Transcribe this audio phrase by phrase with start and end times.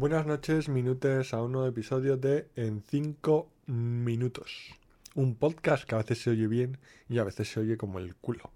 [0.00, 4.70] Buenas noches, minutes a un nuevo episodio de En 5 minutos.
[5.14, 6.78] Un podcast que a veces se oye bien
[7.10, 8.50] y a veces se oye como el culo.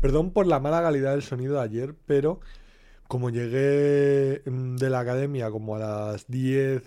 [0.00, 2.40] Perdón por la mala calidad del sonido de ayer, pero
[3.06, 6.82] como llegué mm, de la academia como a las 10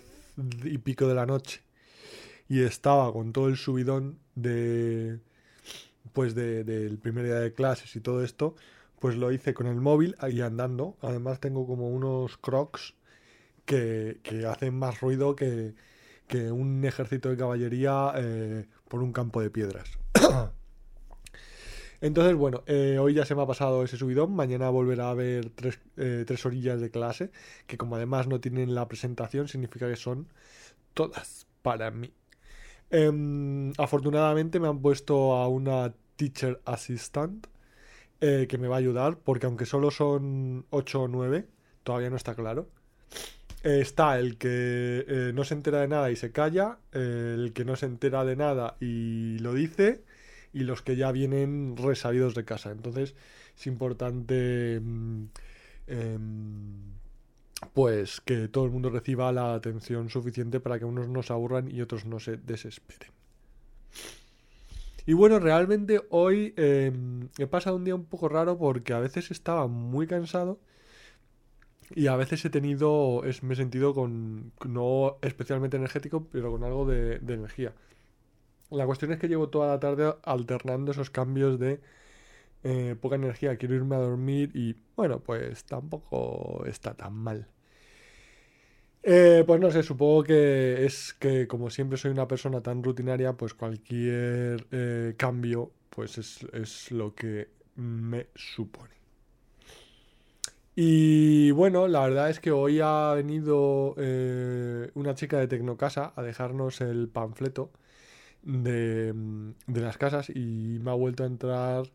[0.64, 1.62] y pico de la noche
[2.50, 5.20] y estaba con todo el subidón de
[6.12, 8.56] pues del primer día de clases y todo esto,
[9.00, 10.98] pues lo hice con el móvil ahí andando.
[11.02, 12.96] Además tengo como unos crocs
[13.66, 15.74] que, hacen más ruido que,
[16.52, 19.90] un ejército de caballería eh, por un campo de piedras.
[22.02, 24.36] Entonces, bueno, eh, hoy ya se me ha pasado ese subidón.
[24.36, 27.32] Mañana volverá a haber tres, eh, tres, orillas de clase,
[27.68, 30.28] que como además no tienen la presentación, significa que son
[30.94, 32.14] todas para mí.
[32.92, 37.48] Em, afortunadamente me han puesto a una teacher assistant
[38.20, 41.48] que me va a ayudar, porque aunque solo son 8 o 9,
[41.84, 42.68] todavía no está claro
[43.66, 47.76] está el que eh, no se entera de nada y se calla, el que no
[47.76, 50.04] se entera de nada y lo dice,
[50.54, 52.72] y los que ya vienen resabidos de casa.
[52.72, 53.16] Entonces
[53.58, 55.24] es importante mm,
[55.88, 56.96] em,
[57.74, 61.70] pues que todo el mundo reciba la atención suficiente para que unos no se aburran
[61.70, 63.10] y otros no se desesperen.
[65.08, 69.32] Y bueno, realmente hoy em, he pasado un día un poco raro porque a veces
[69.32, 70.60] estaba muy cansado
[71.94, 76.64] y a veces he tenido, es, me he sentido con, no especialmente energético, pero con
[76.64, 77.74] algo de, energía.
[78.72, 81.80] La cuestión es que llevo toda la tarde alternando esos cambios de
[82.64, 87.48] eh, poca energía, quiero irme a dormir y bueno, pues tampoco está tan mal.
[89.04, 93.34] Eh, pues no sé, supongo que es que como siempre soy una persona tan rutinaria,
[93.34, 99.05] pues cualquier eh, cambio pues es, es lo que me supone.
[100.76, 106.22] Y bueno, la verdad es que hoy ha venido eh, una chica de Tecnocasa a
[106.22, 107.72] dejarnos el panfleto
[108.44, 109.14] de,
[109.68, 111.86] de, las casas y me ha vuelto a entrar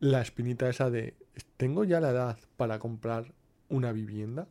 [0.00, 1.14] la espinita esa de
[1.56, 3.32] ¿tengo ya la edad para comprar
[3.68, 4.48] una vivienda?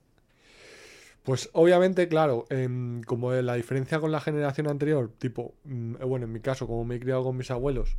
[1.23, 6.31] Pues obviamente, claro, em, como la diferencia con la generación anterior, tipo, mm, bueno, en
[6.31, 7.97] mi caso, como me he criado con mis abuelos,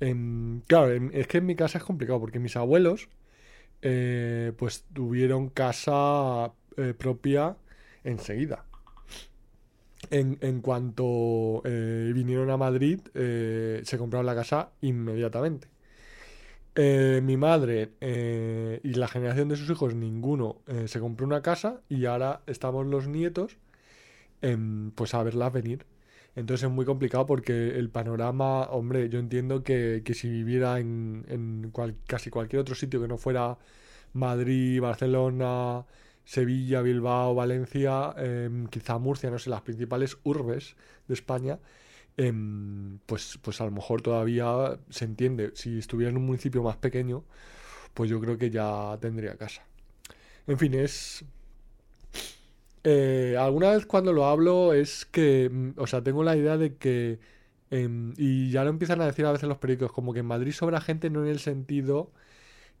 [0.00, 3.08] em, claro, em, es que en mi casa es complicado porque mis abuelos
[3.82, 7.56] eh, pues tuvieron casa eh, propia
[8.04, 8.64] enseguida.
[10.10, 15.68] En, en cuanto eh, vinieron a Madrid, se compraron la casa inmediatamente.
[16.76, 17.90] mi madre
[18.82, 23.08] y la generación de sus hijos, ninguno se compró una casa y ahora estamos los
[23.08, 23.58] nietos
[24.94, 25.86] pues a verla venir.
[26.40, 31.72] Entonces es muy complicado porque el panorama, hombre, yo entiendo que, que si viviera en,
[32.06, 33.58] casi cualquier otro sitio que no fuera
[34.14, 35.84] Madrid, Barcelona,
[36.24, 40.76] Sevilla, Bilbao, Valencia, em, quizá Murcia, no sé, las principales urbes
[41.08, 41.58] de España,
[42.16, 45.52] em, pues, pues a lo mejor todavía se entiende.
[45.54, 47.24] Si estuviera en un municipio más pequeño,
[47.94, 49.62] pues yo creo que ya tendría casa.
[50.46, 51.24] En fin, es
[52.84, 56.76] eh, alguna vez cuando lo hablo es que, mm, o sea, tengo la idea de
[56.76, 57.20] que,
[57.70, 60.52] em, y ya lo empiezan a decir a veces los periódicos, como que en Madrid
[60.52, 62.12] sobra gente no en el sentido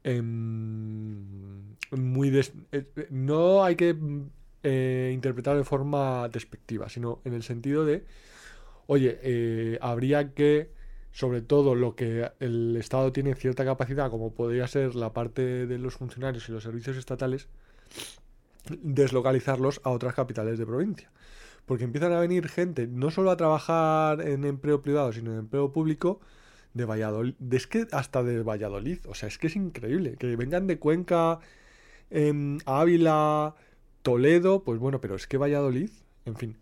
[0.04, 2.30] em, muy...
[2.72, 3.96] Eh, no hay que
[4.62, 8.04] eh, interpretar de forma despectiva, sino en el sentido de,
[8.86, 10.70] oye, habría que,
[11.12, 15.78] sobre todo lo que el Estado tiene cierta capacidad, como podría ser la parte de
[15.78, 17.48] los funcionarios y los servicios estatales,
[18.82, 21.10] deslocalizarlos a otras capitales de provincia.
[21.66, 25.72] Porque empiezan a venir gente no solo a trabajar en empleo privado, sino en empleo
[25.72, 26.20] público
[26.74, 27.34] de Valladolid.
[27.50, 28.98] Es que hasta de Valladolid.
[29.08, 30.16] O sea, es que es increíble.
[30.18, 31.40] Que vengan de Cuenca,
[32.10, 33.54] em, Ávila,
[34.02, 34.64] Toledo.
[34.64, 35.90] Pues bueno, pero es que Valladolid,
[36.24, 36.58] en fin.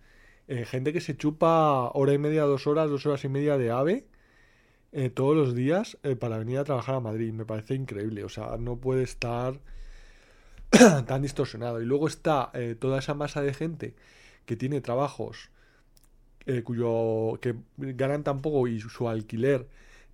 [0.48, 3.70] Eh, gente que se chupa hora y media, dos horas, dos horas y media de
[3.70, 4.06] ave.
[4.92, 7.32] Eh, todos los días eh, para venir a trabajar a Madrid.
[7.32, 8.24] Me parece increíble.
[8.24, 9.60] O sea, no puede estar
[11.06, 11.80] tan distorsionado.
[11.80, 13.94] Y luego está eh, toda esa masa de gente
[14.46, 15.50] que tiene trabajos
[16.46, 19.68] eh, cuyo que ganan tan poco y su alquiler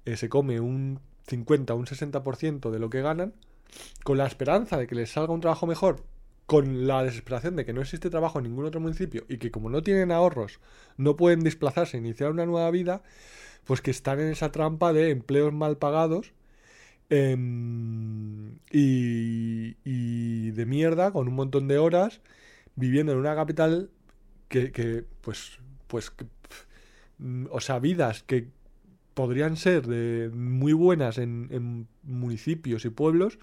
[0.05, 3.34] eh, se come un 50 un 60% de lo que ganan,
[4.02, 6.02] con la esperanza de que les salga un trabajo mejor,
[6.46, 9.70] con la desesperación de que no existe trabajo en ningún otro municipio y que como
[9.70, 10.61] no tienen ahorros
[10.96, 13.02] no pueden desplazarse e iniciar una nueva vida,
[13.64, 16.32] pues que están en esa trampa de empleos mal pagados
[17.11, 22.21] Em, y, de mierda, con un montón de horas,
[22.77, 23.91] viviendo en una capital
[24.49, 26.12] que, pues, pues,
[27.51, 28.49] o sea, vidas que
[29.15, 33.39] podrían ser de muy buenas en, municipios y pueblos,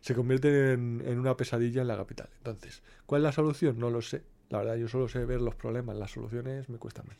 [0.00, 2.28] se convierten en, una pesadilla en la capital.
[2.38, 3.78] Entonces, ¿cuál es la solución?
[3.78, 4.22] No lo sé.
[4.50, 7.16] La verdad, yo solo sé ver los problemas, las soluciones me cuesta más.